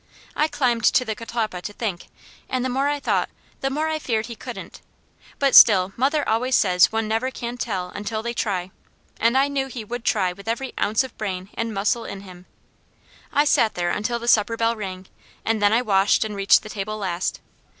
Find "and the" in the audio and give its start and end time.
2.49-2.69